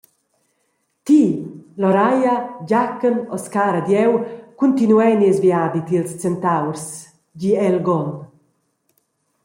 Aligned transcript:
Ti, 1.05 1.21
Loraia, 1.81 2.35
Giachen, 2.71 3.17
Oscar 3.35 3.73
ed 3.79 3.87
jeu 3.95 4.13
cuntinuein 4.57 5.19
nies 5.19 5.37
viadi 5.45 5.81
tiels 5.87 6.11
centaurs», 6.23 6.85
di 7.39 7.49
Elgon. 7.69 8.07